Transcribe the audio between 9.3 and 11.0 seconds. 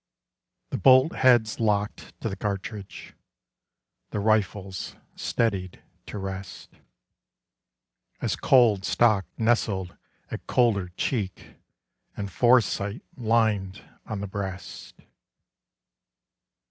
nestled at colder